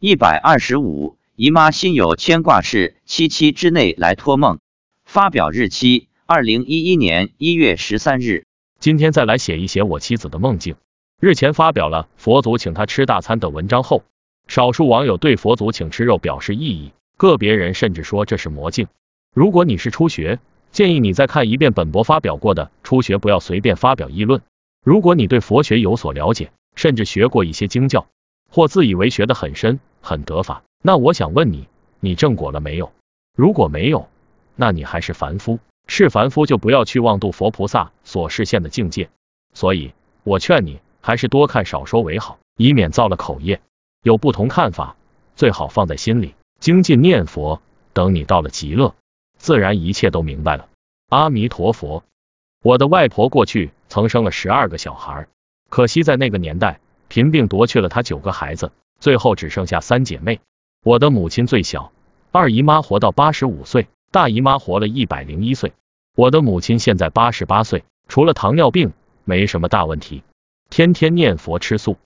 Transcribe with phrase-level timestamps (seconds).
[0.00, 4.60] 一百二十五，姨妈心有牵挂事，七七之内来托梦。
[5.04, 8.44] 发表日期：二零一一年一月十三日。
[8.78, 10.76] 今天再来写一写我妻子的梦境。
[11.20, 14.04] 日前发表了佛祖请他吃大餐的文章后，
[14.46, 18.86] 少数网友对佛祖请吃肉表示异议，个别人甚至说这是魔镜。
[19.34, 20.38] 如果你是初学，
[20.70, 24.42] 建议你再看一遍本博发表过的，初学不要随便发表议论。
[24.84, 28.06] 如果你对佛学有所了解，甚至学过一些经教，
[28.48, 31.68] 或自以为学得很深很得法，那我想问你，
[32.00, 32.92] 你正果了没有？
[33.36, 34.08] 如果没有，
[34.56, 35.58] 那你还是凡夫。
[35.86, 39.08] 是凡夫就不要去妄度佛菩萨所示现的境界。
[39.54, 43.60] 所以，我劝你还是多看少说为好，以免造了口业。
[44.02, 44.96] 有不同看法，
[45.34, 47.62] 最好放在心里，精进念佛。
[47.94, 48.94] 等你到了极乐。
[49.38, 50.68] 自然一切都明白了。
[51.08, 52.04] 阿弥陀佛。
[52.62, 55.26] 我的外婆过去曾生了十二个小孩，
[55.70, 60.40] 可惜在那个年代，贫病夺去了她九个孩子，最后只剩下三姐妹。
[60.84, 61.92] 我的母亲最小，
[62.30, 65.72] 二姨妈活到八十五岁，大姨妈活了一百零一岁。
[66.14, 68.92] 我的母亲现在八十八岁，除了糖尿病，
[69.24, 70.22] 没什么大问题，
[70.70, 71.96] 天天念佛吃素。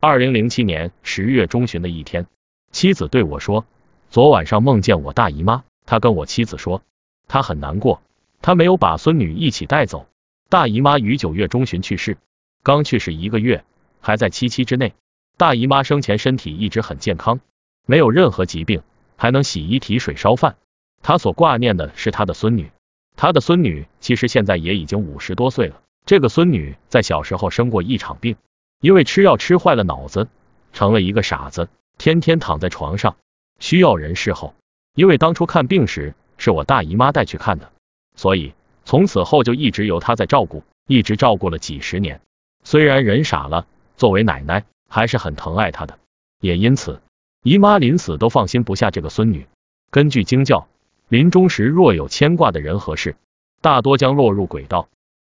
[0.00, 2.26] 二零零七年十月中旬的一天，
[2.72, 3.64] 妻子对我说，
[4.10, 5.62] 昨晚上梦见我大姨妈。
[5.86, 6.82] 她跟我妻子说，
[7.28, 8.02] 她很难过，
[8.40, 10.06] 她没有把孙女一起带走。
[10.48, 12.18] 大姨妈于九月中旬去世，
[12.62, 13.64] 刚去世一个月，
[14.00, 14.94] 还在七七之内。
[15.36, 17.40] 大姨妈生前身体一直很健康，
[17.86, 18.82] 没有任何疾病，
[19.16, 20.56] 还能洗衣提水烧饭。
[21.02, 22.70] 她所挂念的是她的孙女，
[23.16, 25.80] 她的孙女其实现在也已经五十多岁了。
[26.04, 28.36] 这个孙女在小时候生过一场病，
[28.80, 30.28] 因为吃药吃坏了脑子，
[30.72, 33.16] 成了一个傻子，天天躺在床上，
[33.58, 34.54] 需要人侍候。
[34.94, 37.72] 因为当初看病时是我大姨妈带去看的，
[38.14, 38.52] 所以
[38.84, 42.20] 从此后就一直由她在照顾，一直照顾了几十年。
[42.62, 43.66] 虽然人傻了，
[43.96, 45.98] 作为奶奶还是很疼爱她的，
[46.38, 47.00] 也因此
[47.42, 49.46] 姨妈临死都放心不下这个孙女。
[49.90, 50.68] 根据经教，
[51.08, 53.16] 临终时若有牵挂的人和事，
[53.62, 54.88] 大多将落入鬼道。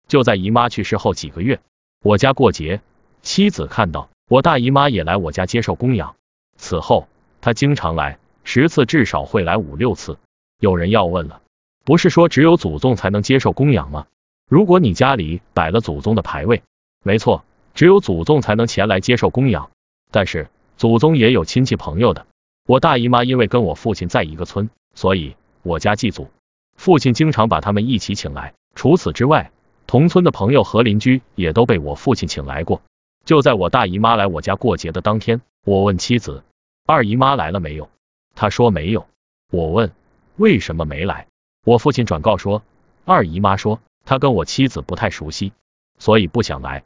[0.08, 1.60] 就在姨妈去世后几个月，
[2.02, 2.82] 我家过节，
[3.22, 6.16] 妻子看到我大姨妈也来我家接受供养，
[6.58, 7.08] 此后
[7.40, 8.18] 她经常来。
[8.44, 10.18] 十次至少会来五六次。
[10.60, 11.42] 有人要问了，
[11.86, 14.08] 不是说只有祖宗才能接受供养吗？
[14.50, 16.64] 如果你家里摆了祖宗的牌位，
[17.04, 19.70] 没错，只有祖宗才能前来接受供养。
[20.12, 22.28] 但是祖宗也有亲戚朋友的。
[22.66, 26.30] 我大姨妈因为跟我父亲在一个村，所以我家祭祖，
[26.78, 28.54] 父亲经常把他们一起请来。
[28.76, 29.52] 除此之外，
[29.86, 32.82] 同村的朋友和邻居也都被我父亲请来过。
[33.26, 36.44] 就在我大姨妈来我家过节的当天，我问妻子，
[36.86, 37.90] 二姨妈来了没有？
[38.36, 39.08] 她说没有，
[39.52, 39.92] 我问
[40.38, 41.28] 为什么没来，
[41.66, 42.64] 我父亲转告说，
[43.06, 45.54] 二姨妈说她跟我妻子不太熟悉，
[46.00, 46.84] 所以不想来。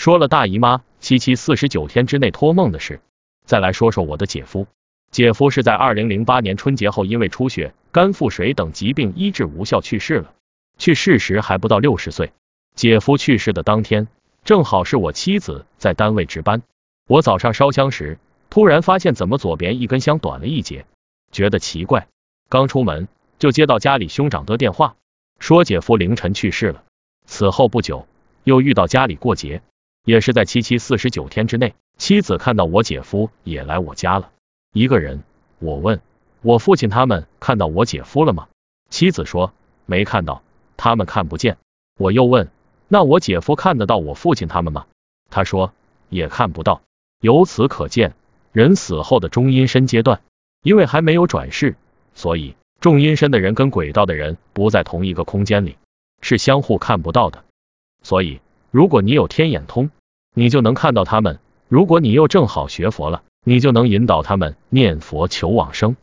[0.00, 3.02] 说了大姨妈七七四十九天之内托梦的事，
[3.44, 4.66] 再来说说我的姐夫。
[5.10, 10.32] 姐夫是在二零零八年春节后因为出血、肝腹水等疾病医治无效去世了，
[10.78, 12.32] 去世时还不到六十岁。
[12.74, 14.08] 姐夫去世的当天，
[14.42, 16.62] 正好是我妻子在单位值班，
[17.06, 18.18] 我早上烧香时。
[18.48, 20.86] 突然发现怎么左边一根香短了一截，
[21.30, 22.08] 觉得奇怪。
[22.48, 23.06] 刚出门
[23.38, 24.96] 就接到家里兄长的电话，
[25.38, 26.84] 说姐夫凌晨去世了。
[27.26, 28.08] 此后不久
[28.44, 29.60] 又遇到家里过节，
[30.04, 34.30] 也是在七七四十九天之内，妻子看到我姐夫也来我家了，
[34.72, 35.22] 一个人。
[35.58, 36.00] 我问
[36.42, 38.48] 我父亲他们看到我姐夫了吗？
[38.88, 39.52] 妻子说
[39.86, 40.42] 没看到，
[40.76, 41.58] 他们看不见。
[41.98, 42.50] 我又问
[42.88, 44.86] 那我姐夫看得到我父亲他们吗？
[45.30, 45.72] 他说
[46.08, 46.82] 也看不到。
[47.20, 48.14] 由此可见。
[48.52, 50.22] 人死后的中阴身阶段，
[50.64, 51.76] 因为还没有转世，
[52.14, 55.76] 所以重阴身的人跟鬼道的人不在同一个空间里，
[56.20, 57.44] 是相互看不到的。
[58.02, 59.90] 所以，如果你有天眼通，
[60.32, 61.38] 你就能看到他们；
[61.68, 65.96] 如果你又正好学佛了，你就能引导他们念佛求往生。